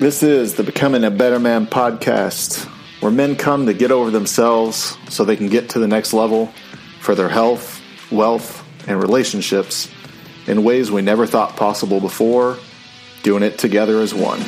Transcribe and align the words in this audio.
This 0.00 0.22
is 0.22 0.54
the 0.54 0.62
Becoming 0.62 1.04
a 1.04 1.10
Better 1.10 1.38
Man 1.38 1.66
podcast, 1.66 2.64
where 3.02 3.12
men 3.12 3.36
come 3.36 3.66
to 3.66 3.74
get 3.74 3.92
over 3.92 4.10
themselves 4.10 4.96
so 5.10 5.26
they 5.26 5.36
can 5.36 5.50
get 5.50 5.68
to 5.70 5.78
the 5.78 5.86
next 5.86 6.14
level 6.14 6.46
for 7.00 7.14
their 7.14 7.28
health, 7.28 7.82
wealth, 8.10 8.66
and 8.88 8.98
relationships 8.98 9.90
in 10.46 10.64
ways 10.64 10.90
we 10.90 11.02
never 11.02 11.26
thought 11.26 11.54
possible 11.54 12.00
before, 12.00 12.56
doing 13.22 13.42
it 13.42 13.58
together 13.58 14.00
as 14.00 14.14
one. 14.14 14.40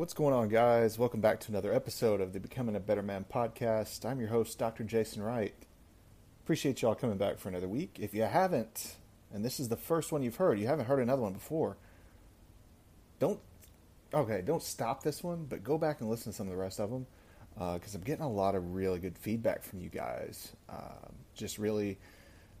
What's 0.00 0.14
going 0.14 0.32
on, 0.32 0.48
guys? 0.48 0.98
Welcome 0.98 1.20
back 1.20 1.40
to 1.40 1.50
another 1.50 1.74
episode 1.74 2.22
of 2.22 2.32
the 2.32 2.40
Becoming 2.40 2.74
a 2.74 2.80
Better 2.80 3.02
Man 3.02 3.26
podcast. 3.30 4.06
I'm 4.06 4.18
your 4.18 4.30
host, 4.30 4.58
Dr. 4.58 4.82
Jason 4.82 5.22
Wright. 5.22 5.52
Appreciate 6.42 6.80
y'all 6.80 6.94
coming 6.94 7.18
back 7.18 7.38
for 7.38 7.50
another 7.50 7.68
week. 7.68 7.98
If 8.00 8.14
you 8.14 8.22
haven't, 8.22 8.96
and 9.30 9.44
this 9.44 9.60
is 9.60 9.68
the 9.68 9.76
first 9.76 10.10
one 10.10 10.22
you've 10.22 10.36
heard, 10.36 10.58
you 10.58 10.68
haven't 10.68 10.86
heard 10.86 11.00
another 11.00 11.20
one 11.20 11.34
before, 11.34 11.76
don't, 13.18 13.40
okay, 14.14 14.40
don't 14.40 14.62
stop 14.62 15.02
this 15.02 15.22
one, 15.22 15.44
but 15.44 15.62
go 15.62 15.76
back 15.76 16.00
and 16.00 16.08
listen 16.08 16.32
to 16.32 16.38
some 16.38 16.46
of 16.46 16.50
the 16.54 16.58
rest 16.58 16.80
of 16.80 16.88
them 16.88 17.06
because 17.52 17.94
uh, 17.94 17.98
I'm 17.98 18.02
getting 18.02 18.24
a 18.24 18.30
lot 18.30 18.54
of 18.54 18.74
really 18.74 19.00
good 19.00 19.18
feedback 19.18 19.62
from 19.62 19.82
you 19.82 19.90
guys. 19.90 20.52
Um, 20.70 21.12
just 21.34 21.58
really 21.58 21.98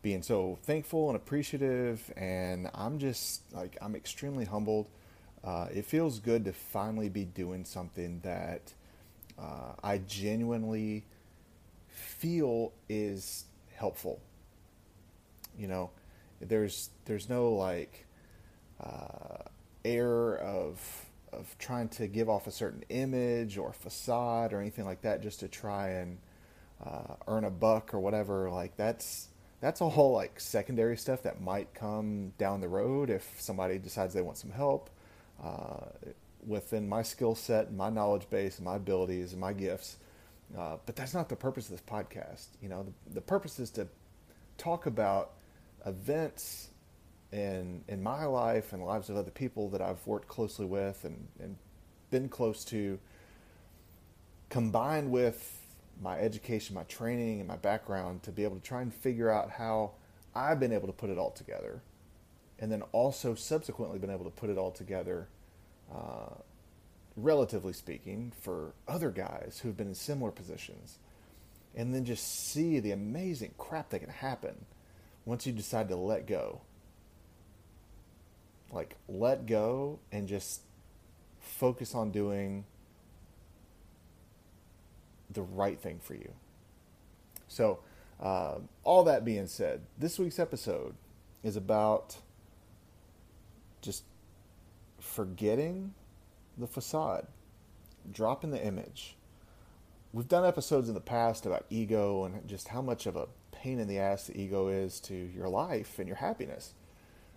being 0.02 0.20
so 0.20 0.58
thankful 0.64 1.08
and 1.08 1.16
appreciative, 1.16 2.12
and 2.18 2.68
I'm 2.74 2.98
just 2.98 3.50
like, 3.54 3.78
I'm 3.80 3.96
extremely 3.96 4.44
humbled 4.44 4.90
uh, 5.42 5.66
it 5.72 5.84
feels 5.84 6.18
good 6.18 6.44
to 6.44 6.52
finally 6.52 7.08
be 7.08 7.24
doing 7.24 7.64
something 7.64 8.20
that 8.22 8.74
uh, 9.38 9.72
I 9.82 9.98
genuinely 9.98 11.04
feel 11.88 12.72
is 12.88 13.44
helpful. 13.74 14.20
You 15.58 15.68
know, 15.68 15.90
there's 16.40 16.90
there's 17.06 17.28
no 17.28 17.52
like 17.52 18.06
uh, 18.82 19.44
air 19.84 20.36
of 20.38 21.06
of 21.32 21.56
trying 21.58 21.88
to 21.88 22.06
give 22.06 22.28
off 22.28 22.46
a 22.46 22.50
certain 22.50 22.84
image 22.88 23.56
or 23.56 23.72
facade 23.72 24.52
or 24.52 24.60
anything 24.60 24.84
like 24.84 25.02
that 25.02 25.22
just 25.22 25.40
to 25.40 25.48
try 25.48 25.90
and 25.90 26.18
uh, 26.84 27.14
earn 27.28 27.44
a 27.44 27.50
buck 27.50 27.94
or 27.94 28.00
whatever. 28.00 28.50
Like 28.50 28.76
that's 28.76 29.28
that's 29.60 29.80
all 29.80 30.12
like 30.12 30.38
secondary 30.38 30.98
stuff 30.98 31.22
that 31.22 31.40
might 31.40 31.72
come 31.72 32.32
down 32.36 32.60
the 32.60 32.68
road 32.68 33.08
if 33.08 33.36
somebody 33.38 33.78
decides 33.78 34.12
they 34.12 34.22
want 34.22 34.36
some 34.36 34.50
help 34.50 34.90
uh, 35.42 35.86
within 36.46 36.88
my 36.88 37.02
skill 37.02 37.34
set, 37.34 37.68
and 37.68 37.76
my 37.76 37.90
knowledge 37.90 38.28
base, 38.30 38.60
my 38.60 38.76
abilities 38.76 39.32
and 39.32 39.40
my 39.40 39.52
gifts. 39.52 39.96
Uh, 40.56 40.76
but 40.84 40.96
that's 40.96 41.14
not 41.14 41.28
the 41.28 41.36
purpose 41.36 41.66
of 41.66 41.72
this 41.72 41.82
podcast. 41.82 42.46
You 42.60 42.68
know, 42.68 42.82
the, 42.82 43.14
the 43.14 43.20
purpose 43.20 43.58
is 43.58 43.70
to 43.72 43.86
talk 44.58 44.86
about 44.86 45.32
events 45.86 46.68
in 47.32 47.84
in 47.88 48.02
my 48.02 48.24
life 48.24 48.72
and 48.72 48.84
lives 48.84 49.08
of 49.08 49.16
other 49.16 49.30
people 49.30 49.68
that 49.70 49.80
I've 49.80 50.04
worked 50.06 50.28
closely 50.28 50.66
with 50.66 51.04
and, 51.04 51.28
and 51.40 51.56
been 52.10 52.28
close 52.28 52.64
to, 52.66 52.98
combined 54.48 55.10
with 55.10 55.58
my 56.02 56.18
education, 56.18 56.74
my 56.74 56.82
training, 56.84 57.38
and 57.38 57.48
my 57.48 57.56
background 57.56 58.22
to 58.24 58.32
be 58.32 58.42
able 58.42 58.56
to 58.56 58.62
try 58.62 58.82
and 58.82 58.92
figure 58.92 59.30
out 59.30 59.50
how 59.50 59.92
I've 60.34 60.58
been 60.58 60.72
able 60.72 60.88
to 60.88 60.92
put 60.92 61.10
it 61.10 61.18
all 61.18 61.30
together 61.30 61.82
and 62.60 62.70
then 62.70 62.82
also 62.92 63.34
subsequently 63.34 63.98
been 63.98 64.10
able 64.10 64.24
to 64.24 64.30
put 64.30 64.50
it 64.50 64.58
all 64.58 64.70
together, 64.70 65.26
uh, 65.92 66.34
relatively 67.16 67.72
speaking, 67.72 68.32
for 68.38 68.74
other 68.86 69.10
guys 69.10 69.60
who've 69.62 69.76
been 69.76 69.88
in 69.88 69.94
similar 69.94 70.30
positions, 70.30 70.98
and 71.74 71.94
then 71.94 72.04
just 72.04 72.48
see 72.50 72.78
the 72.78 72.92
amazing 72.92 73.54
crap 73.56 73.88
that 73.88 74.00
can 74.00 74.10
happen 74.10 74.66
once 75.24 75.46
you 75.46 75.52
decide 75.52 75.88
to 75.88 75.96
let 75.96 76.26
go. 76.26 76.60
Like, 78.70 78.96
let 79.08 79.46
go 79.46 79.98
and 80.12 80.28
just 80.28 80.60
focus 81.40 81.94
on 81.94 82.10
doing 82.10 82.64
the 85.30 85.42
right 85.42 85.80
thing 85.80 85.98
for 86.02 86.14
you. 86.14 86.32
So, 87.48 87.80
uh, 88.20 88.56
all 88.84 89.04
that 89.04 89.24
being 89.24 89.46
said, 89.46 89.80
this 89.98 90.18
week's 90.18 90.38
episode 90.38 90.94
is 91.42 91.56
about 91.56 92.16
just 93.80 94.04
forgetting 95.00 95.94
the 96.56 96.66
facade, 96.66 97.26
dropping 98.10 98.50
the 98.50 98.64
image. 98.64 99.16
We've 100.12 100.28
done 100.28 100.44
episodes 100.44 100.88
in 100.88 100.94
the 100.94 101.00
past 101.00 101.46
about 101.46 101.66
ego 101.70 102.24
and 102.24 102.46
just 102.48 102.68
how 102.68 102.82
much 102.82 103.06
of 103.06 103.16
a 103.16 103.28
pain 103.52 103.78
in 103.78 103.88
the 103.88 103.98
ass 103.98 104.26
the 104.26 104.40
ego 104.40 104.68
is 104.68 105.00
to 105.00 105.14
your 105.14 105.48
life 105.48 105.98
and 105.98 106.08
your 106.08 106.16
happiness. 106.16 106.74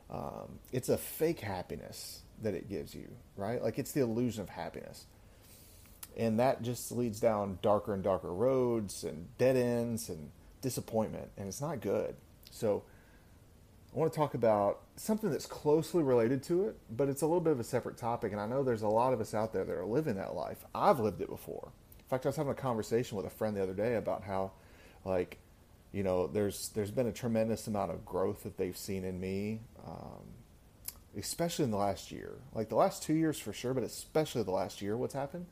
Um, 0.09 0.59
it's 0.71 0.89
a 0.89 0.97
fake 0.97 1.39
happiness 1.39 2.21
that 2.41 2.53
it 2.53 2.69
gives 2.69 2.93
you, 2.93 3.09
right? 3.37 3.61
Like 3.61 3.79
it's 3.79 3.91
the 3.91 4.01
illusion 4.01 4.41
of 4.41 4.49
happiness. 4.49 5.05
And 6.15 6.39
that 6.39 6.61
just 6.61 6.91
leads 6.91 7.19
down 7.19 7.59
darker 7.61 7.93
and 7.93 8.03
darker 8.03 8.31
roads 8.31 9.03
and 9.03 9.35
dead 9.37 9.55
ends 9.55 10.09
and 10.09 10.29
disappointment, 10.61 11.29
and 11.37 11.47
it's 11.47 11.61
not 11.61 11.81
good. 11.81 12.15
So, 12.51 12.83
I 13.93 13.99
want 13.99 14.11
to 14.11 14.17
talk 14.17 14.33
about 14.33 14.81
something 14.95 15.29
that's 15.29 15.45
closely 15.45 16.01
related 16.01 16.41
to 16.43 16.65
it, 16.65 16.77
but 16.89 17.09
it's 17.09 17.21
a 17.21 17.27
little 17.27 17.41
bit 17.41 17.51
of 17.51 17.59
a 17.59 17.63
separate 17.63 17.95
topic. 17.95 18.31
And 18.31 18.41
I 18.41 18.47
know 18.47 18.63
there's 18.63 18.81
a 18.81 18.87
lot 18.87 19.13
of 19.13 19.21
us 19.21 19.35
out 19.35 19.53
there 19.53 19.63
that 19.63 19.75
are 19.75 19.85
living 19.85 20.15
that 20.15 20.33
life. 20.33 20.65
I've 20.73 20.99
lived 20.99 21.21
it 21.21 21.29
before. 21.29 21.71
In 21.99 22.05
fact, 22.05 22.25
I 22.25 22.29
was 22.29 22.35
having 22.35 22.51
a 22.51 22.55
conversation 22.55 23.17
with 23.17 23.25
a 23.27 23.29
friend 23.29 23.55
the 23.55 23.61
other 23.61 23.73
day 23.73 23.95
about 23.95 24.23
how, 24.23 24.53
like, 25.05 25.37
you 25.91 26.01
know, 26.01 26.25
there's 26.25 26.69
there's 26.69 26.89
been 26.89 27.05
a 27.05 27.11
tremendous 27.11 27.67
amount 27.67 27.91
of 27.91 28.03
growth 28.03 28.43
that 28.43 28.57
they've 28.57 28.75
seen 28.75 29.03
in 29.03 29.19
me, 29.19 29.61
um, 29.85 30.23
especially 31.15 31.65
in 31.65 31.71
the 31.71 31.77
last 31.77 32.11
year. 32.11 32.31
Like 32.55 32.69
the 32.69 32.75
last 32.75 33.03
two 33.03 33.13
years 33.13 33.37
for 33.37 33.53
sure, 33.53 33.75
but 33.75 33.83
especially 33.83 34.41
the 34.41 34.51
last 34.51 34.81
year, 34.81 34.97
what's 34.97 35.13
happened. 35.13 35.45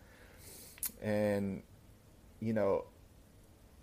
And, 1.00 1.62
you 2.40 2.54
know, 2.54 2.86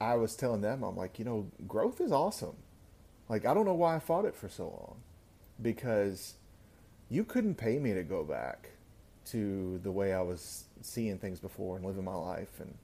I 0.01 0.17
was 0.17 0.35
telling 0.35 0.63
them, 0.63 0.83
I'm 0.83 0.97
like, 0.97 1.21
you 1.21 1.25
know, 1.25 1.47
growth 1.69 2.01
is 2.01 2.11
awesome 2.11 2.57
like, 3.29 3.45
I 3.45 3.55
don't 3.55 3.67
know 3.67 3.75
why 3.75 3.97
I 3.97 3.99
fought 3.99 4.25
it 4.25 4.35
for 4.35 4.49
so 4.49 4.65
long. 4.65 4.97
Because 5.61 6.35
you 7.11 7.25
couldn't 7.25 7.57
pay 7.57 7.79
me 7.79 7.95
to 7.95 8.03
go 8.03 8.25
back 8.25 8.71
to 9.27 9.81
the 9.83 9.91
way 9.91 10.13
I 10.13 10.23
was 10.23 10.65
seeing 10.81 11.19
things 11.19 11.41
before 11.41 11.77
and 11.77 11.85
living 11.85 12.05
my 12.05 12.15
life 12.15 12.61
and 12.61 12.75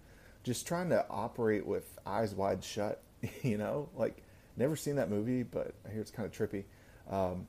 just 0.43 0.67
trying 0.67 0.91
to 0.91 1.07
operate 1.09 1.67
with 1.67 1.99
eyes 2.05 2.35
wide 2.35 2.63
shut, 2.63 3.01
you 3.43 3.57
know? 3.57 3.89
Like, 3.97 4.23
never 4.57 4.77
seen 4.77 4.97
that 4.97 5.11
movie, 5.11 5.43
but 5.43 5.75
I 5.87 5.93
hear 5.93 6.01
it's 6.01 6.11
kind 6.11 6.27
of 6.27 6.33
trippy. 6.33 6.65
Um, 7.11 7.47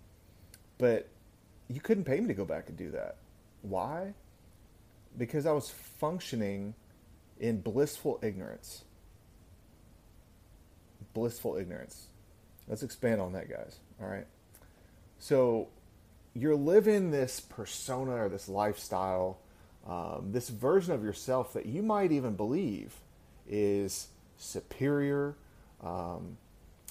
but 0.77 1.07
you 1.67 1.81
couldn't 1.81 2.03
pay 2.03 2.19
me 2.19 2.27
to 2.27 2.33
go 2.33 2.45
back 2.45 2.69
and 2.69 2.77
do 2.77 2.91
that. 2.91 3.17
Why? 3.61 4.13
Because 5.17 5.45
I 5.45 5.51
was 5.51 5.69
functioning 5.69 6.75
in 7.39 7.61
blissful 7.61 8.19
ignorance. 8.21 8.83
Blissful 11.13 11.55
ignorance. 11.57 12.07
Let's 12.67 12.83
expand 12.83 13.21
on 13.21 13.33
that, 13.33 13.49
guys. 13.49 13.77
All 14.01 14.07
right. 14.07 14.25
So 15.19 15.69
you're 16.33 16.55
living 16.55 17.11
this 17.11 17.39
persona 17.39 18.23
or 18.23 18.29
this 18.29 18.49
lifestyle, 18.49 19.39
um, 19.87 20.31
this 20.31 20.49
version 20.49 20.93
of 20.93 21.03
yourself 21.03 21.53
that 21.53 21.65
you 21.65 21.81
might 21.81 22.11
even 22.11 22.35
believe 22.35 22.93
is 23.47 24.07
superior, 24.37 25.35
um, 25.83 26.37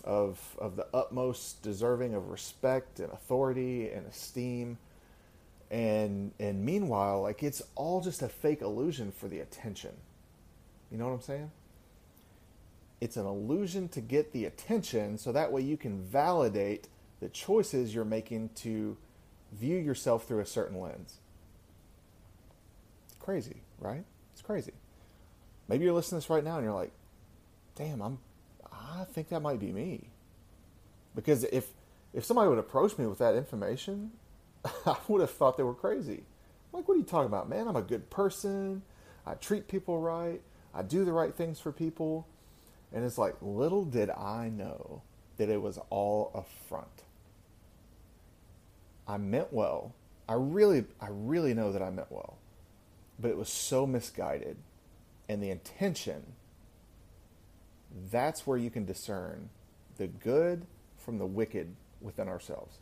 of 0.04 0.56
of 0.58 0.76
the 0.76 0.86
utmost 0.92 1.62
deserving 1.62 2.14
of 2.14 2.28
respect 2.28 3.00
and 3.00 3.12
authority 3.12 3.90
and 3.90 4.06
esteem. 4.06 4.78
And 5.70 6.32
and 6.38 6.64
meanwhile, 6.64 7.22
like 7.22 7.42
it's 7.42 7.62
all 7.74 8.00
just 8.00 8.22
a 8.22 8.28
fake 8.28 8.62
illusion 8.62 9.12
for 9.12 9.28
the 9.28 9.40
attention. 9.40 9.92
You 10.90 10.98
know 10.98 11.06
what 11.06 11.14
I'm 11.14 11.20
saying? 11.22 11.50
It's 13.04 13.18
an 13.18 13.26
illusion 13.26 13.88
to 13.90 14.00
get 14.00 14.32
the 14.32 14.46
attention 14.46 15.18
so 15.18 15.30
that 15.30 15.52
way 15.52 15.60
you 15.60 15.76
can 15.76 16.00
validate 16.00 16.88
the 17.20 17.28
choices 17.28 17.94
you're 17.94 18.02
making 18.02 18.48
to 18.54 18.96
view 19.52 19.76
yourself 19.76 20.26
through 20.26 20.40
a 20.40 20.46
certain 20.46 20.80
lens. 20.80 21.18
It's 23.08 23.18
crazy, 23.18 23.56
right? 23.78 24.04
It's 24.32 24.40
crazy. 24.40 24.72
Maybe 25.68 25.84
you're 25.84 25.92
listening 25.92 26.22
to 26.22 26.24
this 26.24 26.30
right 26.30 26.42
now 26.42 26.56
and 26.56 26.64
you're 26.64 26.72
like, 26.72 26.92
damn, 27.74 28.00
I'm 28.00 28.20
I 28.72 29.04
think 29.12 29.28
that 29.28 29.40
might 29.40 29.60
be 29.60 29.70
me. 29.70 30.08
Because 31.14 31.44
if 31.44 31.66
if 32.14 32.24
somebody 32.24 32.48
would 32.48 32.58
approach 32.58 32.96
me 32.96 33.06
with 33.06 33.18
that 33.18 33.34
information, 33.34 34.12
I 34.86 34.96
would 35.08 35.20
have 35.20 35.30
thought 35.30 35.58
they 35.58 35.62
were 35.62 35.74
crazy. 35.74 36.24
I'm 36.72 36.78
like, 36.78 36.88
what 36.88 36.94
are 36.94 37.00
you 37.00 37.04
talking 37.04 37.26
about, 37.26 37.50
man? 37.50 37.68
I'm 37.68 37.76
a 37.76 37.82
good 37.82 38.08
person. 38.08 38.80
I 39.26 39.34
treat 39.34 39.68
people 39.68 40.00
right. 40.00 40.40
I 40.72 40.80
do 40.80 41.04
the 41.04 41.12
right 41.12 41.34
things 41.34 41.60
for 41.60 41.70
people. 41.70 42.26
And 42.94 43.04
it's 43.04 43.18
like, 43.18 43.34
little 43.42 43.84
did 43.84 44.08
I 44.08 44.48
know 44.48 45.02
that 45.36 45.50
it 45.50 45.60
was 45.60 45.78
all 45.90 46.30
a 46.32 46.42
front. 46.68 47.02
I 49.06 49.16
meant 49.16 49.52
well. 49.52 49.94
I 50.28 50.34
really, 50.34 50.84
I 51.00 51.08
really 51.10 51.52
know 51.54 51.72
that 51.72 51.82
I 51.82 51.90
meant 51.90 52.10
well, 52.10 52.38
but 53.18 53.30
it 53.30 53.36
was 53.36 53.50
so 53.50 53.86
misguided, 53.86 54.56
and 55.28 55.42
the 55.42 55.50
intention. 55.50 56.22
That's 58.10 58.46
where 58.46 58.56
you 58.56 58.70
can 58.70 58.84
discern 58.84 59.50
the 59.98 60.06
good 60.06 60.64
from 60.96 61.18
the 61.18 61.26
wicked 61.26 61.74
within 62.00 62.28
ourselves. 62.28 62.78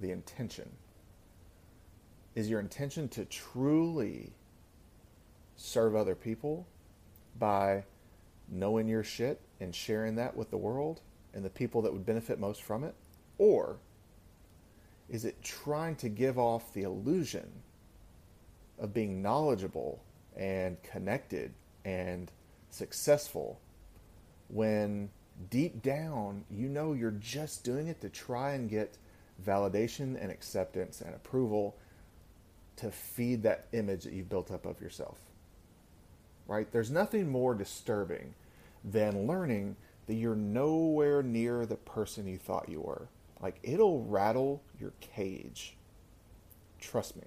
The 0.00 0.10
intention. 0.12 0.70
Is 2.34 2.48
your 2.48 2.60
intention 2.60 3.08
to 3.10 3.24
truly 3.24 4.32
serve 5.56 5.96
other 5.96 6.14
people 6.14 6.66
by 7.38 7.84
knowing 8.50 8.88
your 8.88 9.04
shit 9.04 9.40
and 9.60 9.74
sharing 9.74 10.16
that 10.16 10.36
with 10.36 10.50
the 10.50 10.56
world 10.56 11.00
and 11.34 11.44
the 11.44 11.50
people 11.50 11.82
that 11.82 11.92
would 11.92 12.06
benefit 12.06 12.38
most 12.38 12.62
from 12.62 12.84
it? 12.84 12.94
Or 13.38 13.76
is 15.08 15.24
it 15.24 15.42
trying 15.42 15.96
to 15.96 16.08
give 16.08 16.38
off 16.38 16.72
the 16.72 16.82
illusion 16.82 17.48
of 18.78 18.92
being 18.92 19.22
knowledgeable 19.22 20.02
and 20.36 20.80
connected 20.82 21.52
and 21.84 22.30
successful 22.70 23.60
when 24.48 25.10
deep 25.50 25.82
down 25.82 26.44
you 26.50 26.68
know 26.68 26.92
you're 26.92 27.10
just 27.12 27.64
doing 27.64 27.88
it 27.88 28.00
to 28.00 28.08
try 28.08 28.52
and 28.52 28.68
get 28.68 28.98
validation 29.44 30.20
and 30.20 30.30
acceptance 30.30 31.00
and 31.00 31.14
approval 31.14 31.76
to 32.76 32.90
feed 32.90 33.42
that 33.42 33.66
image 33.72 34.04
that 34.04 34.12
you've 34.12 34.28
built 34.28 34.50
up 34.50 34.66
of 34.66 34.80
yourself? 34.80 35.18
Right? 36.48 36.70
There's 36.72 36.90
nothing 36.90 37.30
more 37.30 37.54
disturbing 37.54 38.34
than 38.82 39.26
learning 39.26 39.76
that 40.06 40.14
you're 40.14 40.34
nowhere 40.34 41.22
near 41.22 41.66
the 41.66 41.76
person 41.76 42.26
you 42.26 42.38
thought 42.38 42.68
you 42.68 42.80
were. 42.80 43.08
Like 43.40 43.60
it'll 43.62 44.02
rattle 44.04 44.62
your 44.80 44.92
cage. 45.00 45.76
Trust 46.80 47.16
me. 47.16 47.26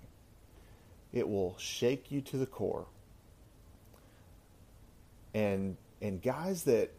It 1.13 1.29
will 1.29 1.55
shake 1.57 2.11
you 2.11 2.21
to 2.21 2.37
the 2.37 2.45
core. 2.45 2.87
And 5.33 5.77
and 6.01 6.21
guys 6.21 6.63
that 6.63 6.91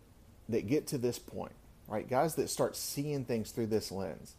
that 0.49 0.67
get 0.67 0.87
to 0.89 0.99
this 0.99 1.19
point, 1.19 1.55
right? 1.89 2.09
Guys 2.09 2.37
that 2.37 2.49
start 2.49 2.77
seeing 2.77 3.25
things 3.25 3.51
through 3.51 3.67
this 3.67 3.91
lens. 3.91 4.35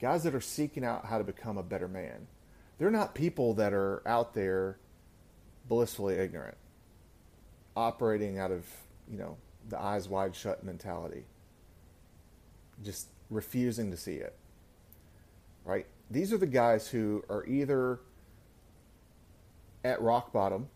Guys 0.00 0.22
that 0.24 0.34
are 0.34 0.40
seeking 0.40 0.84
out 0.84 1.06
how 1.06 1.18
to 1.18 1.24
become 1.24 1.58
a 1.58 1.62
better 1.62 1.88
man. 1.88 2.26
They're 2.78 2.90
not 2.90 3.14
people 3.14 3.54
that 3.54 3.72
are 3.72 4.02
out 4.06 4.34
there 4.34 4.78
blissfully 5.68 6.16
ignorant, 6.16 6.56
operating 7.76 8.38
out 8.38 8.50
of, 8.50 8.66
you 9.10 9.18
know, 9.18 9.36
the 9.68 9.80
eyes 9.80 10.08
wide 10.08 10.34
shut 10.34 10.64
mentality. 10.64 11.24
Just 12.82 13.08
refusing 13.30 13.90
to 13.90 13.96
see 13.96 14.14
it. 14.14 14.34
Right? 15.64 15.86
These 16.10 16.32
are 16.32 16.38
the 16.38 16.46
guys 16.46 16.88
who 16.88 17.24
are 17.28 17.46
either 17.46 18.00
at 19.82 20.00
rock 20.00 20.32
bottom, 20.32 20.68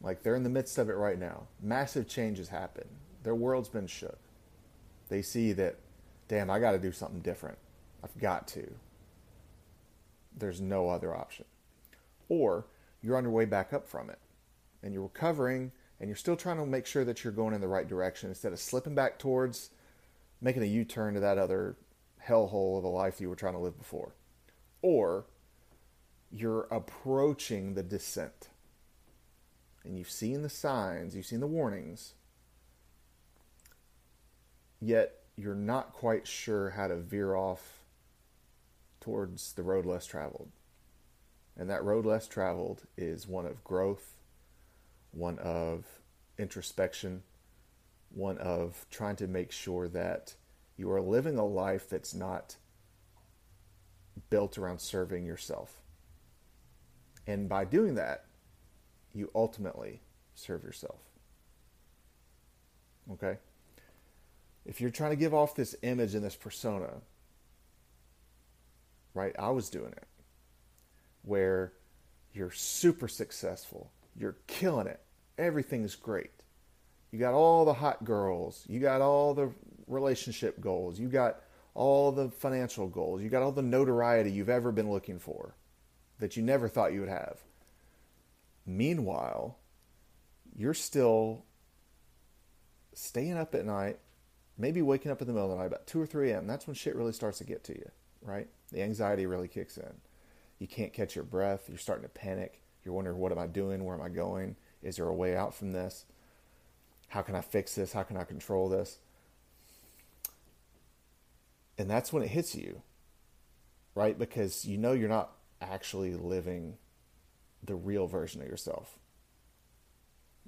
like 0.00 0.22
they're 0.22 0.34
in 0.34 0.42
the 0.42 0.50
midst 0.50 0.78
of 0.78 0.88
it 0.88 0.94
right 0.94 1.18
now. 1.18 1.46
Massive 1.62 2.08
changes 2.08 2.48
happen. 2.48 2.86
Their 3.22 3.34
world's 3.34 3.68
been 3.68 3.86
shook. 3.86 4.18
They 5.08 5.22
see 5.22 5.52
that, 5.52 5.76
damn, 6.28 6.50
I 6.50 6.58
got 6.58 6.72
to 6.72 6.78
do 6.78 6.92
something 6.92 7.20
different. 7.20 7.58
I've 8.02 8.18
got 8.20 8.48
to. 8.48 8.72
There's 10.36 10.60
no 10.60 10.88
other 10.88 11.14
option. 11.14 11.44
Or 12.28 12.66
you're 13.02 13.16
on 13.16 13.22
your 13.22 13.32
way 13.32 13.44
back 13.44 13.72
up 13.72 13.86
from 13.86 14.10
it 14.10 14.18
and 14.86 14.94
you're 14.94 15.02
recovering 15.02 15.72
and 15.98 16.08
you're 16.08 16.16
still 16.16 16.36
trying 16.36 16.58
to 16.58 16.64
make 16.64 16.86
sure 16.86 17.04
that 17.04 17.24
you're 17.24 17.32
going 17.32 17.52
in 17.52 17.60
the 17.60 17.66
right 17.66 17.88
direction 17.88 18.28
instead 18.28 18.52
of 18.52 18.60
slipping 18.60 18.94
back 18.94 19.18
towards 19.18 19.70
making 20.40 20.62
a 20.62 20.66
U 20.66 20.84
turn 20.84 21.14
to 21.14 21.20
that 21.20 21.38
other 21.38 21.76
hellhole 22.24 22.78
of 22.78 22.84
a 22.84 22.88
life 22.88 23.20
you 23.20 23.28
were 23.28 23.34
trying 23.34 23.54
to 23.54 23.58
live 23.58 23.76
before. 23.76 24.14
Or 24.82 25.26
you're 26.30 26.68
approaching 26.70 27.74
the 27.74 27.82
descent. 27.82 28.48
And 29.84 29.98
you've 29.98 30.10
seen 30.10 30.42
the 30.42 30.48
signs, 30.48 31.16
you've 31.16 31.26
seen 31.26 31.40
the 31.40 31.46
warnings, 31.48 32.14
yet 34.80 35.14
you're 35.36 35.54
not 35.54 35.92
quite 35.92 36.28
sure 36.28 36.70
how 36.70 36.86
to 36.86 36.96
veer 36.96 37.34
off 37.34 37.80
towards 39.00 39.52
the 39.54 39.62
road 39.64 39.84
less 39.84 40.06
traveled. 40.06 40.50
And 41.56 41.68
that 41.70 41.82
road 41.82 42.06
less 42.06 42.28
traveled 42.28 42.82
is 42.96 43.26
one 43.26 43.46
of 43.46 43.64
growth, 43.64 44.15
one 45.16 45.38
of 45.38 45.84
introspection, 46.38 47.22
one 48.10 48.38
of 48.38 48.86
trying 48.90 49.16
to 49.16 49.26
make 49.26 49.50
sure 49.50 49.88
that 49.88 50.34
you 50.76 50.90
are 50.92 51.00
living 51.00 51.38
a 51.38 51.44
life 51.44 51.88
that's 51.88 52.14
not 52.14 52.56
built 54.28 54.58
around 54.58 54.80
serving 54.80 55.24
yourself. 55.24 55.80
And 57.26 57.48
by 57.48 57.64
doing 57.64 57.94
that, 57.94 58.26
you 59.14 59.30
ultimately 59.34 60.02
serve 60.34 60.62
yourself. 60.62 61.00
Okay? 63.12 63.38
If 64.66 64.80
you're 64.80 64.90
trying 64.90 65.10
to 65.10 65.16
give 65.16 65.32
off 65.32 65.54
this 65.54 65.74
image 65.82 66.14
and 66.14 66.22
this 66.22 66.36
persona, 66.36 66.90
right? 69.14 69.34
I 69.38 69.50
was 69.50 69.70
doing 69.70 69.92
it 69.92 70.06
where 71.22 71.72
you're 72.34 72.50
super 72.50 73.08
successful, 73.08 73.90
you're 74.14 74.36
killing 74.46 74.86
it, 74.86 75.00
everything 75.38 75.84
is 75.84 75.94
great. 75.94 76.30
You 77.10 77.18
got 77.18 77.34
all 77.34 77.64
the 77.64 77.74
hot 77.74 78.04
girls. 78.04 78.64
You 78.68 78.80
got 78.80 79.00
all 79.00 79.34
the 79.34 79.50
relationship 79.86 80.60
goals. 80.60 80.98
You 80.98 81.08
got 81.08 81.40
all 81.74 82.12
the 82.12 82.30
financial 82.30 82.88
goals. 82.88 83.22
You 83.22 83.28
got 83.28 83.42
all 83.42 83.52
the 83.52 83.62
notoriety 83.62 84.30
you've 84.30 84.48
ever 84.48 84.72
been 84.72 84.90
looking 84.90 85.18
for 85.18 85.54
that 86.18 86.36
you 86.36 86.42
never 86.42 86.68
thought 86.68 86.92
you 86.92 87.00
would 87.00 87.08
have. 87.08 87.38
Meanwhile, 88.64 89.58
you're 90.56 90.74
still 90.74 91.44
staying 92.94 93.36
up 93.36 93.54
at 93.54 93.66
night, 93.66 93.98
maybe 94.58 94.82
waking 94.82 95.12
up 95.12 95.20
in 95.20 95.26
the 95.26 95.32
middle 95.32 95.50
of 95.50 95.56
the 95.56 95.62
night 95.62 95.66
about 95.66 95.86
2 95.86 96.00
or 96.00 96.06
3 96.06 96.30
a.m. 96.30 96.46
That's 96.46 96.66
when 96.66 96.74
shit 96.74 96.96
really 96.96 97.12
starts 97.12 97.38
to 97.38 97.44
get 97.44 97.62
to 97.64 97.74
you, 97.74 97.90
right? 98.22 98.48
The 98.72 98.82
anxiety 98.82 99.26
really 99.26 99.48
kicks 99.48 99.76
in. 99.76 99.92
You 100.58 100.66
can't 100.66 100.92
catch 100.92 101.14
your 101.14 101.24
breath. 101.24 101.68
You're 101.68 101.78
starting 101.78 102.04
to 102.04 102.08
panic. 102.08 102.62
You're 102.84 102.94
wondering, 102.94 103.18
what 103.18 103.32
am 103.32 103.38
I 103.38 103.46
doing? 103.46 103.84
Where 103.84 103.94
am 103.94 104.02
I 104.02 104.08
going? 104.08 104.56
Is 104.82 104.96
there 104.96 105.08
a 105.08 105.14
way 105.14 105.36
out 105.36 105.54
from 105.54 105.72
this? 105.72 106.04
How 107.08 107.22
can 107.22 107.34
I 107.34 107.40
fix 107.40 107.74
this? 107.74 107.92
How 107.92 108.02
can 108.02 108.16
I 108.16 108.24
control 108.24 108.68
this? 108.68 108.98
And 111.78 111.90
that's 111.90 112.12
when 112.12 112.22
it 112.22 112.28
hits 112.28 112.54
you, 112.54 112.82
right? 113.94 114.18
Because 114.18 114.64
you 114.64 114.78
know 114.78 114.92
you're 114.92 115.08
not 115.08 115.32
actually 115.60 116.14
living 116.14 116.78
the 117.62 117.74
real 117.74 118.06
version 118.06 118.40
of 118.40 118.48
yourself. 118.48 118.98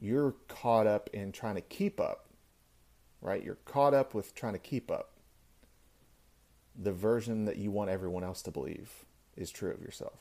You're 0.00 0.36
caught 0.46 0.86
up 0.86 1.10
in 1.12 1.32
trying 1.32 1.56
to 1.56 1.60
keep 1.60 2.00
up, 2.00 2.26
right? 3.20 3.42
You're 3.42 3.58
caught 3.64 3.94
up 3.94 4.14
with 4.14 4.34
trying 4.34 4.52
to 4.54 4.58
keep 4.58 4.90
up 4.90 5.10
the 6.78 6.92
version 6.92 7.46
that 7.46 7.56
you 7.56 7.70
want 7.70 7.90
everyone 7.90 8.22
else 8.22 8.42
to 8.42 8.50
believe 8.50 9.04
is 9.36 9.50
true 9.50 9.72
of 9.72 9.80
yourself. 9.80 10.18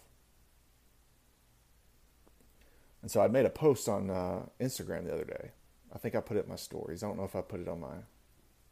And 3.08 3.12
so 3.12 3.22
I 3.22 3.30
made 3.30 3.46
a 3.46 3.50
post 3.50 3.88
on 3.88 4.10
uh, 4.10 4.42
Instagram 4.60 5.06
the 5.06 5.14
other 5.14 5.24
day 5.24 5.52
I 5.94 5.98
think 5.98 6.16
I 6.16 6.20
put 6.20 6.38
it 6.38 6.44
in 6.44 6.50
my 6.50 6.58
stories. 6.58 7.04
I 7.04 7.08
don't 7.08 7.18
know 7.18 7.24
if 7.24 7.36
I 7.36 7.42
put 7.42 7.60
it 7.60 7.68
on 7.68 7.80
my 7.80 7.96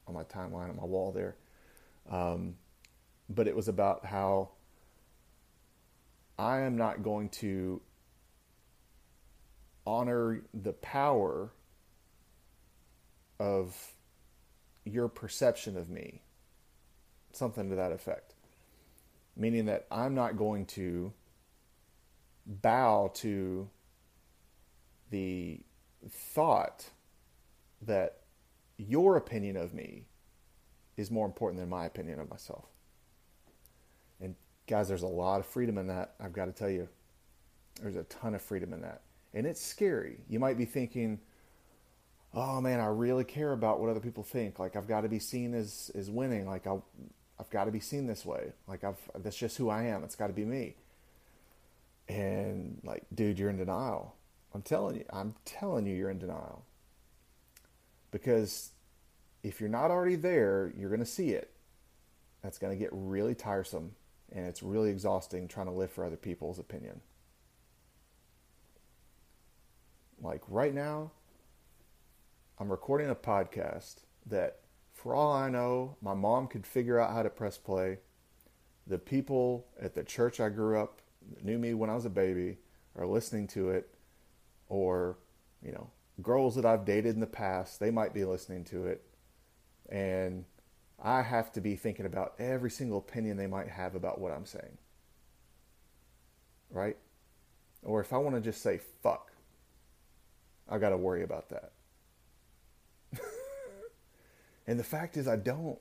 on 0.08 0.14
my 0.14 0.24
timeline 0.24 0.70
on 0.70 0.76
my 0.76 0.84
wall 0.84 1.12
there. 1.12 1.36
Um, 2.10 2.56
but 3.30 3.48
it 3.48 3.56
was 3.56 3.68
about 3.68 4.06
how 4.06 4.50
I 6.38 6.60
am 6.60 6.78
not 6.78 7.02
going 7.02 7.30
to 7.30 7.82
honor 9.88 10.42
the 10.54 10.74
power 10.74 11.52
of 13.40 13.94
your 14.84 15.08
perception 15.08 15.78
of 15.78 15.90
me. 15.90 16.22
Something 17.32 17.70
to 17.70 17.76
that 17.76 17.92
effect. 17.92 18.36
Meaning 19.36 19.66
that 19.66 19.88
I'm 19.90 20.14
not 20.14 20.38
going 20.38 20.66
to 20.68 21.14
bow 22.46 23.12
to 23.16 23.70
the 25.12 25.60
thought 26.10 26.90
that 27.82 28.22
your 28.78 29.18
opinion 29.18 29.58
of 29.58 29.74
me 29.74 30.06
is 30.98 31.12
more 31.12 31.26
important 31.26 31.60
than 31.60 31.70
my 31.70 31.86
opinion 31.86 32.20
of 32.20 32.30
myself. 32.30 32.66
And 34.22 34.36
guys, 34.68 34.88
there's 34.88 35.04
a 35.04 35.08
lot 35.08 35.40
of 35.40 35.46
freedom 35.46 35.78
in 35.78 35.88
that. 35.88 36.16
I've 36.20 36.34
got 36.34 36.46
to 36.46 36.52
tell 36.52 36.70
you, 36.70 36.88
there's 37.82 37.96
a 37.96 38.04
ton 38.04 38.36
of 38.36 38.42
freedom 38.42 38.74
in 38.74 38.82
that. 38.82 39.02
And 39.34 39.46
it's 39.46 39.62
scary. 39.62 40.20
You 40.30 40.40
might 40.40 40.58
be 40.58 40.66
thinking, 40.66 41.20
oh 42.34 42.62
man, 42.62 42.80
I 42.80 42.88
really 42.88 43.24
care 43.24 43.52
about 43.52 43.80
what 43.80 43.90
other 43.90 44.00
people 44.00 44.24
think. 44.24 44.60
Like 44.60 44.76
I've 44.76 44.88
got 44.88 45.02
to 45.02 45.10
be 45.10 45.20
seen 45.20 45.54
as, 45.54 45.92
as 45.96 46.10
winning. 46.10 46.46
Like 46.48 46.68
i 46.68 46.78
I've 47.38 47.50
got 47.50 47.66
to 47.66 47.72
be 47.72 47.82
seen 47.82 48.08
this 48.08 48.26
way. 48.26 48.54
Like 48.66 48.86
I've, 48.86 48.98
that's 49.20 49.36
just 49.36 49.58
who 49.58 49.70
I 49.70 49.84
am. 49.84 50.06
It's 50.06 50.16
got 50.16 50.28
to 50.28 50.34
be 50.34 50.46
me. 50.46 50.76
And 52.08 52.80
like, 52.84 53.04
dude, 53.14 53.38
you're 53.38 53.50
in 53.50 53.58
denial. 53.58 54.16
I'm 54.56 54.62
telling 54.62 54.96
you, 54.96 55.04
I'm 55.10 55.36
telling 55.44 55.86
you, 55.86 55.94
you're 55.94 56.10
in 56.10 56.18
denial. 56.18 56.64
Because 58.10 58.72
if 59.44 59.60
you're 59.60 59.70
not 59.70 59.92
already 59.92 60.16
there, 60.16 60.72
you're 60.78 60.90
going 60.90 61.02
to 61.02 61.06
see 61.06 61.32
it. 61.32 61.52
That's 62.42 62.58
going 62.58 62.72
to 62.72 62.80
get 62.80 62.90
really 62.94 63.36
tiresome 63.36 63.92
and 64.32 64.46
it's 64.46 64.64
really 64.64 64.92
exhausting 64.92 65.50
trying 65.50 65.66
to 65.66 65.74
live 65.74 65.92
for 65.92 66.06
other 66.06 66.16
people's 66.16 66.58
opinion. 66.58 67.02
Like 70.22 70.42
right 70.48 70.74
now, 70.74 71.12
I'm 72.58 72.72
recording 72.72 73.10
a 73.10 73.16
podcast 73.16 74.04
that, 74.28 74.60
for 74.94 75.14
all 75.14 75.34
I 75.34 75.50
know, 75.50 75.98
my 76.02 76.14
mom 76.14 76.48
could 76.48 76.66
figure 76.66 76.98
out 76.98 77.12
how 77.12 77.24
to 77.24 77.30
press 77.30 77.58
play. 77.58 78.00
The 78.88 79.00
people 79.00 79.68
at 79.82 79.96
the 79.96 80.04
church 80.06 80.40
I 80.40 80.48
grew 80.48 80.80
up, 80.80 81.02
knew 81.44 81.58
me 81.58 81.74
when 81.74 81.90
I 81.90 81.96
was 81.96 82.06
a 82.06 82.10
baby, 82.10 82.58
are 82.96 83.06
listening 83.06 83.48
to 83.48 83.72
it, 83.72 83.90
or, 84.70 85.18
you 85.62 85.72
know, 85.72 85.90
girls 86.22 86.56
that 86.56 86.66
I've 86.66 86.86
dated 86.86 87.14
in 87.14 87.20
the 87.20 87.28
past, 87.28 87.80
they 87.80 87.92
might 87.92 88.14
be 88.14 88.26
listening 88.26 88.64
to 88.66 88.86
it. 88.88 89.04
And 89.90 90.46
I 91.02 91.22
have 91.22 91.52
to 91.54 91.62
be 91.62 91.76
thinking 91.76 92.06
about 92.06 92.34
every 92.40 92.72
single 92.72 92.98
opinion 92.98 93.38
they 93.38 93.48
might 93.48 93.70
have 93.70 93.96
about 93.96 94.20
what 94.20 94.32
I'm 94.32 94.46
saying. 94.46 94.78
Right? 96.72 96.98
Or 97.84 98.02
if 98.02 98.12
I 98.14 98.18
want 98.18 98.36
to 98.36 98.42
just 98.42 98.62
say 98.62 98.80
fuck, 99.04 99.32
I 100.68 100.78
got 100.78 100.90
to 100.90 100.98
worry 100.98 101.24
about 101.24 101.50
that. 101.50 101.72
and 104.68 104.80
the 104.80 104.84
fact 104.84 105.18
is, 105.18 105.28
I 105.28 105.36
don't. 105.36 105.78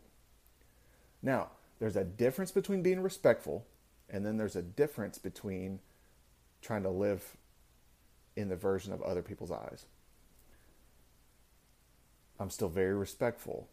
Now, 1.23 1.49
there's 1.79 1.97
a 1.97 2.05
difference 2.05 2.51
between 2.51 2.83
being 2.83 3.01
respectful 3.01 3.67
and 4.09 4.25
then 4.25 4.37
there's 4.37 4.57
a 4.57 4.63
difference 4.63 5.19
between 5.19 5.81
trying 6.61 6.83
to 6.83 6.91
live 6.91 7.37
in 8.37 8.49
the 8.49 8.57
version 8.57 8.93
of 8.93 9.03
other 9.03 9.23
people's 9.23 9.51
eyes. 9.51 9.87
I'm 12.39 12.51
still 12.51 12.69
very 12.69 12.95
respectful, 12.95 13.69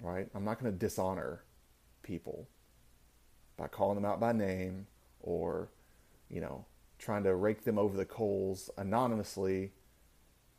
right? 0.00 0.28
I'm 0.34 0.44
not 0.44 0.60
going 0.60 0.72
to 0.72 0.78
dishonor 0.78 1.42
people 2.02 2.48
by 3.56 3.68
calling 3.68 3.94
them 3.94 4.04
out 4.04 4.20
by 4.20 4.32
name 4.32 4.86
or, 5.20 5.68
you 6.28 6.40
know, 6.40 6.64
trying 6.98 7.24
to 7.24 7.34
rake 7.34 7.64
them 7.64 7.78
over 7.78 7.96
the 7.96 8.04
coals 8.04 8.70
anonymously, 8.76 9.72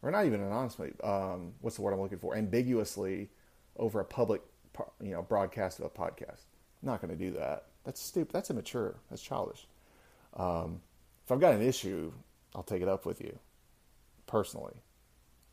or 0.01 0.11
not 0.11 0.25
even 0.25 0.41
anonymously. 0.41 0.91
Um, 1.03 1.53
what's 1.61 1.75
the 1.75 1.81
word 1.81 1.93
I'm 1.93 2.01
looking 2.01 2.17
for? 2.17 2.35
Ambiguously 2.35 3.29
over 3.77 3.99
a 3.99 4.05
public, 4.05 4.41
you 5.01 5.11
know, 5.11 5.21
broadcast 5.21 5.79
of 5.79 5.85
a 5.85 5.89
podcast. 5.89 6.41
I'm 6.81 6.87
not 6.87 7.01
going 7.01 7.17
to 7.17 7.23
do 7.23 7.37
that. 7.37 7.65
That's 7.85 8.01
stupid. 8.01 8.33
That's 8.33 8.49
immature. 8.49 8.95
That's 9.09 9.21
childish. 9.21 9.67
Um, 10.35 10.81
if 11.25 11.31
I've 11.31 11.39
got 11.39 11.53
an 11.53 11.61
issue, 11.61 12.11
I'll 12.55 12.63
take 12.63 12.81
it 12.81 12.87
up 12.87 13.05
with 13.05 13.21
you 13.21 13.39
personally. 14.27 14.75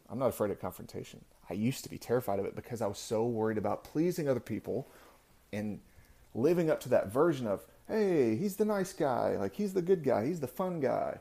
I'm 0.09 0.19
not 0.19 0.29
afraid 0.29 0.51
of 0.51 0.61
confrontation. 0.61 1.25
I 1.49 1.55
used 1.55 1.85
to 1.85 1.91
be 1.91 1.99
terrified 1.99 2.39
of 2.39 2.45
it 2.45 2.57
because 2.57 2.83
I 2.83 2.87
was 2.87 2.99
so 2.99 3.27
worried 3.27 3.59
about 3.59 3.85
pleasing 3.85 4.29
other 4.29 4.41
people 4.41 4.89
and 5.53 5.81
living 6.35 6.71
up 6.71 6.81
to 6.81 6.89
that 6.91 7.13
version 7.13 7.47
of, 7.47 7.65
hey, 7.89 8.37
he's 8.37 8.57
the 8.57 8.65
nice 8.65 8.93
guy, 8.93 9.37
like 9.37 9.55
he's 9.55 9.73
the 9.73 9.83
good 9.83 10.03
guy, 10.03 10.27
he's 10.27 10.41
the 10.41 10.47
fun 10.47 10.81
guy. 10.81 11.19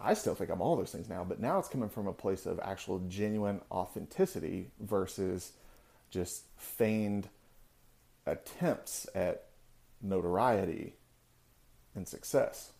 I 0.00 0.14
still 0.14 0.34
think 0.34 0.50
I'm 0.50 0.60
all 0.60 0.76
those 0.76 0.90
things 0.90 1.08
now, 1.08 1.24
but 1.24 1.40
now 1.40 1.58
it's 1.58 1.68
coming 1.68 1.88
from 1.88 2.06
a 2.06 2.12
place 2.12 2.46
of 2.46 2.60
actual 2.62 2.98
genuine 3.08 3.60
authenticity 3.70 4.70
versus 4.80 5.52
just 6.10 6.44
feigned 6.56 7.28
attempts 8.26 9.06
at 9.14 9.46
notoriety 10.02 10.94
and 11.94 12.06
success. 12.06 12.73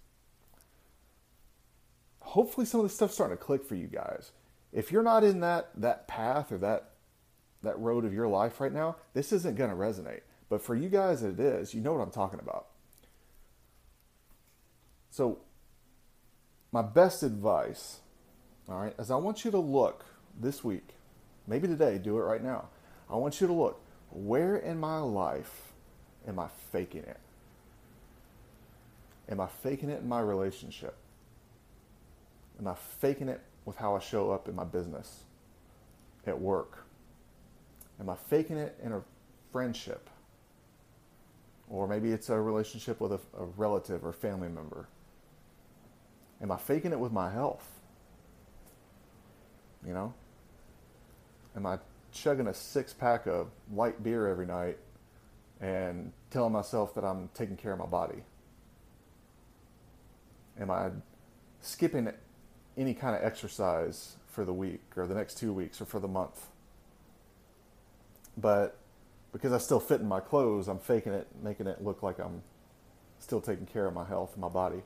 Hopefully 2.25 2.66
some 2.66 2.81
of 2.81 2.87
this 2.87 2.95
stuff's 2.95 3.14
starting 3.14 3.37
to 3.37 3.43
click 3.43 3.64
for 3.64 3.75
you 3.75 3.87
guys 3.87 4.33
if 4.75 4.90
you're 4.90 5.04
not 5.04 5.25
in 5.25 5.40
that 5.40 5.71
that 5.76 6.07
path 6.07 6.52
or 6.52 6.59
that 6.59 6.90
that 7.62 7.78
road 7.78 8.04
of 8.04 8.12
your 8.12 8.28
life 8.28 8.61
right 8.61 8.73
now, 8.73 8.97
this 9.14 9.33
isn't 9.33 9.57
going 9.57 9.71
to 9.71 9.76
resonate. 9.76 10.21
But 10.50 10.61
for 10.61 10.75
you 10.75 10.90
guys, 10.90 11.23
it 11.23 11.40
is. 11.40 11.73
You 11.73 11.81
know 11.81 11.95
what 11.95 12.02
I'm 12.02 12.11
talking 12.11 12.40
about. 12.40 12.66
So, 15.11 15.38
my 16.73 16.83
best 16.83 17.23
advice, 17.23 18.00
all 18.69 18.81
right, 18.81 18.95
is 18.99 19.11
I 19.11 19.16
want 19.16 19.47
you 19.47 19.50
to 19.52 19.59
look 19.59 20.04
this 20.38 20.62
week, 20.62 20.88
maybe 21.47 21.69
today, 21.69 21.97
do 21.97 22.19
it 22.19 22.23
right 22.23 22.43
now. 22.43 22.69
I 23.09 23.16
want 23.16 23.40
you 23.40 23.47
to 23.47 23.52
look 23.52 23.81
where 24.11 24.57
in 24.57 24.78
my 24.78 24.99
life 24.99 25.73
am 26.26 26.38
I 26.38 26.49
faking 26.73 27.04
it? 27.04 27.21
Am 29.31 29.40
I 29.40 29.47
faking 29.47 29.88
it 29.88 30.02
in 30.02 30.09
my 30.09 30.21
relationship? 30.21 30.97
Am 32.58 32.68
I 32.68 32.75
faking 32.75 33.28
it 33.28 33.40
with 33.64 33.76
how 33.76 33.96
I 33.96 33.99
show 33.99 34.30
up 34.30 34.49
in 34.49 34.54
my 34.54 34.64
business, 34.64 35.25
at 36.26 36.40
work? 36.40 36.84
Am 38.00 38.08
I 38.08 38.16
faking 38.16 38.56
it 38.56 38.78
in 38.82 38.92
a 38.92 39.02
friendship? 39.52 40.08
Or 41.68 41.87
maybe 41.88 42.12
it's 42.12 42.28
a 42.28 42.40
relationship 42.40 43.00
with 43.00 43.12
a, 43.12 43.20
a 43.38 43.44
relative 43.56 44.04
or 44.04 44.12
family 44.12 44.49
member. 44.49 44.88
Am 46.42 46.52
I 46.52 46.56
faking 46.56 46.92
it 46.92 46.99
with 46.99 47.12
my 47.12 47.30
health? 47.30 47.66
You 49.87 49.94
know? 49.94 50.14
Am 51.56 51.66
I 51.66 51.78
chugging 52.12 52.49
a 52.49 52.54
six 52.54 52.92
pack 52.92 53.26
of 53.26 53.49
light 53.73 54.02
beer 54.02 54.26
every 54.26 54.46
night 54.46 54.78
and 55.61 56.12
telling 56.30 56.52
myself 56.52 56.94
that 56.94 57.04
I'm 57.04 57.28
taking 57.34 57.56
care 57.56 57.73
of 57.73 57.78
my 57.78 57.87
body? 57.87 58.23
Am 60.61 60.70
I 60.70 60.90
skipping 61.61 62.12
any 62.76 62.95
kind 62.95 63.16
of 63.16 63.23
exercise 63.23 64.16
for 64.26 64.45
the 64.45 64.52
week 64.52 64.83
or 64.97 65.07
the 65.07 65.14
next 65.14 65.38
two 65.38 65.52
weeks 65.52 65.81
or 65.81 65.85
for 65.85 66.00
the 66.00 66.09
month. 66.09 66.47
But 68.37 68.76
because 69.33 69.52
I 69.52 69.59
still 69.59 69.81
fit 69.81 70.00
in 70.00 70.09
my 70.09 70.21
clothes, 70.21 70.69
I'm 70.69 70.78
faking 70.78 71.12
it, 71.12 71.28
making 71.43 71.66
it 71.66 71.83
look 71.83 72.02
like 72.02 72.19
I'm 72.19 72.43
still 73.19 73.40
taking 73.40 73.66
care 73.66 73.87
of 73.87 73.95
my 73.95 74.04
health 74.04 74.33
and 74.33 74.40
my 74.40 74.49
body. 74.49 74.83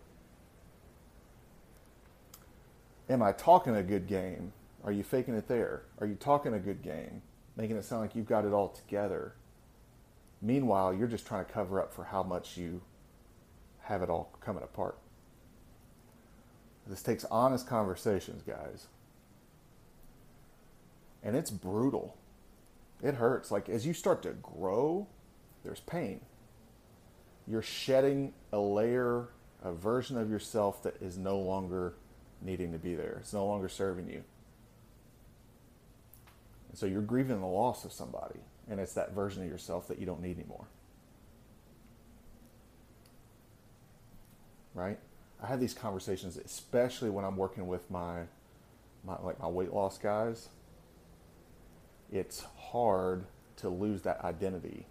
Am 3.08 3.22
I 3.22 3.32
talking 3.32 3.74
a 3.74 3.82
good 3.82 4.06
game? 4.06 4.52
Are 4.84 4.92
you 4.92 5.02
faking 5.02 5.34
it 5.34 5.48
there? 5.48 5.82
Are 6.00 6.06
you 6.06 6.14
talking 6.14 6.54
a 6.54 6.58
good 6.58 6.82
game, 6.82 7.22
making 7.56 7.76
it 7.76 7.84
sound 7.84 8.02
like 8.02 8.14
you've 8.14 8.28
got 8.28 8.44
it 8.44 8.52
all 8.52 8.68
together? 8.68 9.34
Meanwhile, 10.40 10.94
you're 10.94 11.08
just 11.08 11.26
trying 11.26 11.44
to 11.44 11.50
cover 11.50 11.80
up 11.80 11.92
for 11.92 12.04
how 12.04 12.22
much 12.22 12.56
you 12.56 12.82
have 13.80 14.02
it 14.02 14.10
all 14.10 14.30
coming 14.40 14.62
apart. 14.62 14.98
This 16.88 17.02
takes 17.02 17.24
honest 17.26 17.66
conversations, 17.66 18.42
guys. 18.42 18.86
And 21.22 21.36
it's 21.36 21.50
brutal. 21.50 22.16
It 23.02 23.14
hurts. 23.14 23.50
Like 23.50 23.68
as 23.68 23.86
you 23.86 23.92
start 23.92 24.22
to 24.22 24.30
grow, 24.30 25.06
there's 25.64 25.80
pain. 25.80 26.20
You're 27.46 27.62
shedding 27.62 28.32
a 28.52 28.58
layer, 28.58 29.28
a 29.62 29.72
version 29.72 30.16
of 30.16 30.30
yourself 30.30 30.82
that 30.82 31.00
is 31.02 31.18
no 31.18 31.38
longer 31.38 31.94
needing 32.40 32.72
to 32.72 32.78
be 32.78 32.94
there. 32.94 33.18
It's 33.20 33.32
no 33.32 33.46
longer 33.46 33.68
serving 33.68 34.08
you. 34.08 34.22
And 36.68 36.78
so 36.78 36.86
you're 36.86 37.02
grieving 37.02 37.40
the 37.40 37.46
loss 37.46 37.84
of 37.84 37.92
somebody, 37.92 38.40
and 38.70 38.78
it's 38.78 38.92
that 38.94 39.12
version 39.12 39.42
of 39.42 39.48
yourself 39.48 39.88
that 39.88 39.98
you 39.98 40.06
don't 40.06 40.22
need 40.22 40.38
anymore. 40.38 40.66
Right? 44.74 44.98
I 45.42 45.46
have 45.46 45.60
these 45.60 45.74
conversations, 45.74 46.36
especially 46.36 47.10
when 47.10 47.24
I'm 47.24 47.36
working 47.36 47.66
with 47.66 47.90
my, 47.90 48.22
my 49.04 49.16
like 49.22 49.38
my 49.40 49.48
weight 49.48 49.72
loss 49.72 49.98
guys. 49.98 50.48
It's 52.10 52.44
hard 52.56 53.24
to 53.56 53.68
lose 53.68 54.02
that 54.02 54.24
identity, 54.24 54.86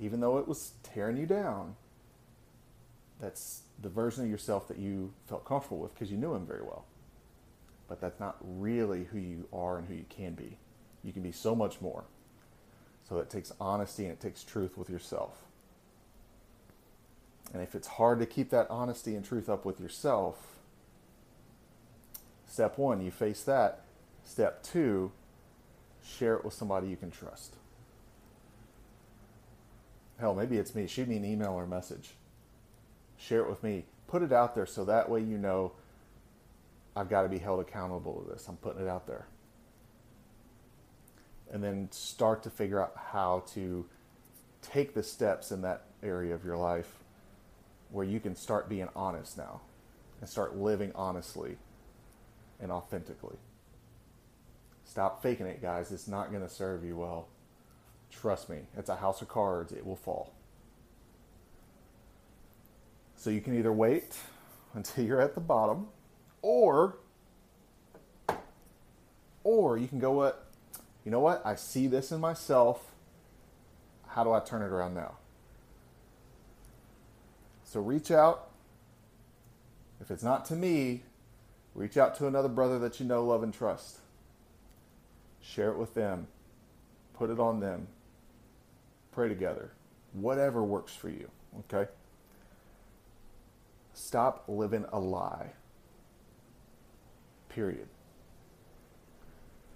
even 0.00 0.20
though 0.20 0.38
it 0.38 0.48
was 0.48 0.72
tearing 0.82 1.16
you 1.16 1.26
down. 1.26 1.76
That's 3.20 3.62
the 3.82 3.88
version 3.88 4.24
of 4.24 4.30
yourself 4.30 4.68
that 4.68 4.78
you 4.78 5.12
felt 5.26 5.44
comfortable 5.44 5.78
with 5.78 5.92
because 5.94 6.10
you 6.10 6.16
knew 6.16 6.34
him 6.34 6.46
very 6.46 6.62
well. 6.62 6.84
But 7.88 8.00
that's 8.00 8.20
not 8.20 8.36
really 8.40 9.04
who 9.04 9.18
you 9.18 9.48
are 9.52 9.78
and 9.78 9.88
who 9.88 9.94
you 9.94 10.04
can 10.08 10.34
be. 10.34 10.56
You 11.02 11.12
can 11.12 11.22
be 11.22 11.32
so 11.32 11.54
much 11.54 11.80
more. 11.80 12.04
So 13.08 13.18
it 13.18 13.30
takes 13.30 13.52
honesty 13.60 14.04
and 14.04 14.12
it 14.12 14.20
takes 14.20 14.44
truth 14.44 14.76
with 14.76 14.90
yourself. 14.90 15.47
And 17.52 17.62
if 17.62 17.74
it's 17.74 17.88
hard 17.88 18.18
to 18.20 18.26
keep 18.26 18.50
that 18.50 18.66
honesty 18.70 19.14
and 19.14 19.24
truth 19.24 19.48
up 19.48 19.64
with 19.64 19.80
yourself, 19.80 20.36
step 22.46 22.76
one, 22.76 23.00
you 23.00 23.10
face 23.10 23.42
that. 23.44 23.84
Step 24.24 24.62
two, 24.62 25.10
share 26.04 26.34
it 26.34 26.44
with 26.44 26.52
somebody 26.52 26.88
you 26.88 26.96
can 26.96 27.10
trust. 27.10 27.56
Hell, 30.18 30.34
maybe 30.34 30.56
it's 30.56 30.74
me. 30.74 30.86
Shoot 30.86 31.08
me 31.08 31.16
an 31.16 31.24
email 31.24 31.52
or 31.52 31.66
message. 31.66 32.10
Share 33.16 33.40
it 33.40 33.48
with 33.48 33.62
me. 33.62 33.84
Put 34.06 34.22
it 34.22 34.32
out 34.32 34.54
there 34.54 34.66
so 34.66 34.84
that 34.84 35.08
way 35.08 35.20
you 35.20 35.38
know 35.38 35.72
I've 36.94 37.08
got 37.08 37.22
to 37.22 37.28
be 37.28 37.38
held 37.38 37.60
accountable 37.60 38.22
to 38.22 38.32
this. 38.32 38.48
I'm 38.48 38.56
putting 38.56 38.82
it 38.82 38.88
out 38.88 39.06
there. 39.06 39.26
And 41.50 41.62
then 41.62 41.88
start 41.92 42.42
to 42.42 42.50
figure 42.50 42.82
out 42.82 42.92
how 42.96 43.44
to 43.54 43.86
take 44.60 44.94
the 44.94 45.02
steps 45.02 45.50
in 45.50 45.62
that 45.62 45.84
area 46.02 46.34
of 46.34 46.44
your 46.44 46.56
life 46.56 46.92
where 47.90 48.04
you 48.04 48.20
can 48.20 48.34
start 48.34 48.68
being 48.68 48.88
honest 48.94 49.36
now 49.36 49.60
and 50.20 50.28
start 50.28 50.56
living 50.56 50.92
honestly 50.94 51.56
and 52.60 52.70
authentically. 52.70 53.36
Stop 54.84 55.22
faking 55.22 55.46
it, 55.46 55.60
guys. 55.60 55.92
It's 55.92 56.08
not 56.08 56.30
going 56.30 56.42
to 56.42 56.48
serve 56.48 56.84
you 56.84 56.96
well. 56.96 57.28
Trust 58.10 58.48
me, 58.48 58.60
it's 58.76 58.88
a 58.88 58.96
house 58.96 59.20
of 59.20 59.28
cards. 59.28 59.72
It 59.72 59.84
will 59.86 59.96
fall. 59.96 60.32
So 63.16 63.30
you 63.30 63.40
can 63.40 63.56
either 63.58 63.72
wait 63.72 64.18
until 64.74 65.04
you're 65.04 65.20
at 65.20 65.34
the 65.34 65.40
bottom 65.40 65.88
or 66.42 66.96
or 69.44 69.78
you 69.78 69.88
can 69.88 69.98
go 69.98 70.12
what 70.12 70.48
you 71.04 71.10
know 71.10 71.20
what? 71.20 71.40
I 71.44 71.54
see 71.54 71.86
this 71.86 72.12
in 72.12 72.20
myself. 72.20 72.92
How 74.08 74.24
do 74.24 74.32
I 74.32 74.40
turn 74.40 74.62
it 74.62 74.66
around 74.66 74.94
now? 74.94 75.14
So 77.68 77.80
reach 77.80 78.10
out. 78.10 78.48
If 80.00 80.10
it's 80.10 80.22
not 80.22 80.46
to 80.46 80.56
me, 80.56 81.02
reach 81.74 81.98
out 81.98 82.16
to 82.16 82.26
another 82.26 82.48
brother 82.48 82.78
that 82.78 82.98
you 82.98 83.04
know, 83.04 83.22
love, 83.22 83.42
and 83.42 83.52
trust. 83.52 83.98
Share 85.42 85.70
it 85.70 85.76
with 85.76 85.92
them. 85.92 86.28
Put 87.12 87.28
it 87.28 87.38
on 87.38 87.60
them. 87.60 87.88
Pray 89.12 89.28
together. 89.28 89.72
Whatever 90.14 90.64
works 90.64 90.94
for 90.94 91.10
you. 91.10 91.30
Okay? 91.58 91.90
Stop 93.92 94.44
living 94.48 94.86
a 94.90 94.98
lie. 94.98 95.52
Period. 97.50 97.88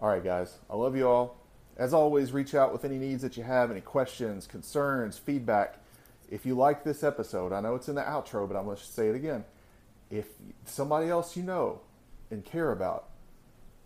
All 0.00 0.08
right, 0.08 0.24
guys. 0.24 0.56
I 0.70 0.76
love 0.76 0.96
you 0.96 1.06
all. 1.06 1.36
As 1.76 1.92
always, 1.92 2.32
reach 2.32 2.54
out 2.54 2.72
with 2.72 2.86
any 2.86 2.96
needs 2.96 3.20
that 3.20 3.36
you 3.36 3.42
have, 3.42 3.70
any 3.70 3.82
questions, 3.82 4.46
concerns, 4.46 5.18
feedback. 5.18 5.81
If 6.32 6.46
you 6.46 6.54
like 6.54 6.82
this 6.82 7.04
episode, 7.04 7.52
I 7.52 7.60
know 7.60 7.74
it's 7.74 7.90
in 7.90 7.94
the 7.94 8.00
outro, 8.00 8.48
but 8.48 8.56
I'm 8.56 8.64
going 8.64 8.78
to 8.78 8.82
say 8.82 9.08
it 9.08 9.14
again. 9.14 9.44
If 10.10 10.24
somebody 10.64 11.10
else 11.10 11.36
you 11.36 11.42
know 11.42 11.82
and 12.30 12.42
care 12.42 12.72
about 12.72 13.10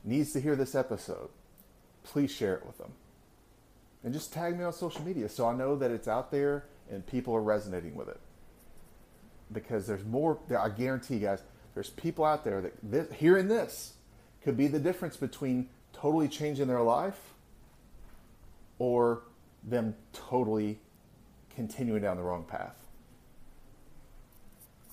needs 0.04 0.32
to 0.34 0.40
hear 0.40 0.54
this 0.54 0.76
episode, 0.76 1.28
please 2.04 2.30
share 2.30 2.54
it 2.54 2.64
with 2.64 2.78
them. 2.78 2.92
And 4.04 4.14
just 4.14 4.32
tag 4.32 4.56
me 4.56 4.62
on 4.62 4.72
social 4.72 5.02
media 5.02 5.28
so 5.28 5.48
I 5.48 5.56
know 5.56 5.74
that 5.74 5.90
it's 5.90 6.06
out 6.06 6.30
there 6.30 6.66
and 6.88 7.04
people 7.04 7.34
are 7.34 7.42
resonating 7.42 7.96
with 7.96 8.08
it. 8.08 8.20
Because 9.52 9.88
there's 9.88 10.04
more, 10.04 10.38
I 10.56 10.68
guarantee, 10.68 11.14
you 11.14 11.20
guys, 11.20 11.42
there's 11.74 11.90
people 11.90 12.24
out 12.24 12.44
there 12.44 12.60
that 12.60 12.74
this, 12.80 13.12
hearing 13.14 13.48
this 13.48 13.94
could 14.44 14.56
be 14.56 14.68
the 14.68 14.78
difference 14.78 15.16
between 15.16 15.68
totally 15.92 16.28
changing 16.28 16.68
their 16.68 16.82
life 16.82 17.18
or 18.78 19.22
them 19.64 19.96
totally 20.12 20.78
continuing 21.56 22.02
down 22.02 22.18
the 22.18 22.22
wrong 22.22 22.44
path. 22.44 22.76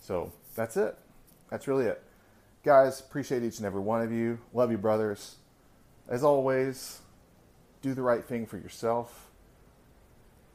So 0.01 0.32
that's 0.55 0.77
it. 0.77 0.98
That's 1.51 1.67
really 1.67 1.86
it. 1.86 2.01
Guys, 2.63 3.01
appreciate 3.01 3.43
each 3.43 3.58
and 3.58 3.65
every 3.65 3.82
one 3.82 4.01
of 4.01 4.12
you. 4.12 4.39
Love 4.53 4.72
you, 4.72 4.77
brothers. 4.77 5.36
As 6.08 6.24
always, 6.24 7.01
do 7.82 7.93
the 7.93 8.01
right 8.01 8.24
thing 8.24 8.46
for 8.46 8.58
yourself. 8.58 9.29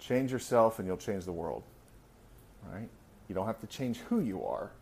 Change 0.01 0.33
yourself 0.33 0.79
and 0.79 0.89
you'll 0.89 0.97
change 0.97 1.25
the 1.27 1.33
world. 1.33 1.63
Right? 2.73 2.89
You 3.29 3.35
don't 3.35 3.47
have 3.47 3.61
to 3.61 3.67
change 3.67 3.99
who 3.99 4.21
you 4.21 4.45
are. 4.45 4.73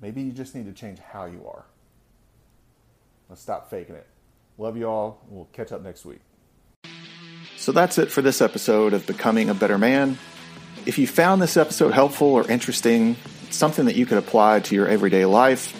Maybe 0.00 0.22
you 0.22 0.30
just 0.30 0.54
need 0.54 0.66
to 0.66 0.72
change 0.72 1.00
how 1.00 1.24
you 1.24 1.44
are. 1.48 1.64
Let's 3.28 3.42
stop 3.42 3.68
faking 3.68 3.96
it. 3.96 4.06
Love 4.58 4.76
you 4.76 4.88
all. 4.88 5.24
We'll 5.28 5.48
catch 5.52 5.72
up 5.72 5.82
next 5.82 6.04
week. 6.04 6.20
So 7.56 7.72
that's 7.72 7.98
it 7.98 8.12
for 8.12 8.22
this 8.22 8.42
episode 8.42 8.92
of 8.92 9.06
Becoming 9.06 9.48
a 9.48 9.54
Better 9.54 9.78
Man. 9.78 10.18
If 10.84 10.98
you 10.98 11.06
found 11.06 11.40
this 11.40 11.56
episode 11.56 11.92
helpful 11.92 12.28
or 12.28 12.48
interesting, 12.48 13.16
something 13.50 13.86
that 13.86 13.96
you 13.96 14.06
could 14.06 14.18
apply 14.18 14.60
to 14.60 14.74
your 14.74 14.86
everyday 14.86 15.24
life, 15.24 15.74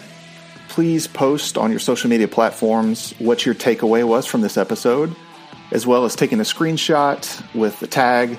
please 0.69 1.07
post 1.07 1.59
on 1.59 1.71
your 1.71 1.79
social 1.79 2.11
media 2.11 2.29
platforms 2.29 3.13
what 3.19 3.45
your 3.45 3.55
takeaway 3.55 4.05
was 4.05 4.27
from 4.27 4.41
this 4.41 4.57
episode, 4.57 5.15
as 5.71 5.87
well 5.87 6.05
as 6.07 6.17
taking 6.17 6.41
a 6.41 6.45
screenshot 6.45 7.55
with 7.55 7.79
the 7.79 7.87
tag 7.87 8.39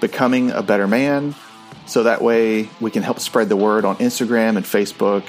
Becoming 0.00 0.52
a 0.52 0.62
Better 0.62 0.86
Man. 0.86 1.34
So 1.86 2.04
that 2.04 2.22
way 2.22 2.70
we 2.80 2.90
can 2.90 3.02
help 3.02 3.18
spread 3.18 3.48
the 3.48 3.56
word 3.56 3.84
on 3.84 3.96
Instagram 3.96 4.56
and 4.56 4.64
Facebook 4.64 5.24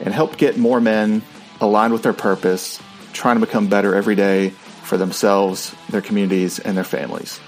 and 0.00 0.14
help 0.14 0.36
get 0.36 0.56
more 0.56 0.80
men 0.80 1.22
aligned 1.60 1.92
with 1.92 2.02
their 2.02 2.12
purpose, 2.12 2.80
trying 3.12 3.38
to 3.38 3.44
become 3.44 3.66
better 3.66 3.94
every 3.94 4.14
day 4.14 4.54
for 4.82 4.96
themselves, 4.96 5.74
their 5.88 6.02
communities, 6.02 6.58
and 6.58 6.76
their 6.76 6.84
families. 6.84 7.40